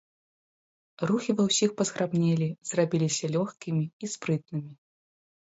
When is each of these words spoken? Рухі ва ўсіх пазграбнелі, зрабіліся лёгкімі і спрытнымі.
Рухі 1.11 1.35
ва 1.41 1.45
ўсіх 1.49 1.75
пазграбнелі, 1.81 2.47
зрабіліся 2.71 3.25
лёгкімі 3.37 3.85
і 4.07 4.11
спрытнымі. 4.15 4.73